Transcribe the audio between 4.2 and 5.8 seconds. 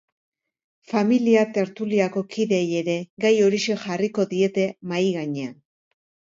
diete mahai gainean.